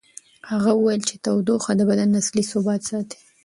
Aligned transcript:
هغه 0.49 0.71
وویل 0.73 1.01
چې 1.09 1.15
تودوخه 1.25 1.71
د 1.75 1.81
بدن 1.89 2.09
اصلي 2.21 2.43
ثبات 2.51 2.81
ساتي. 2.89 3.21